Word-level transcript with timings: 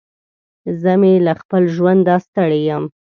زه 0.81 0.91
مې 0.99 1.13
له 1.25 1.33
خپل 1.41 1.63
ژونده 1.75 2.15
ستړی 2.25 2.61
يم. 2.69 2.83